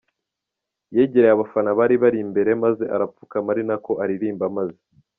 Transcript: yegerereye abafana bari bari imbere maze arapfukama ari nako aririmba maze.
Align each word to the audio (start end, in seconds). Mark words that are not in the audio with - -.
yegerereye 0.95 1.33
abafana 1.35 1.69
bari 1.79 1.95
bari 2.03 2.17
imbere 2.25 2.49
maze 2.63 2.83
arapfukama 2.95 3.47
ari 3.53 3.63
nako 3.69 3.91
aririmba 4.03 4.45
maze. 4.57 4.81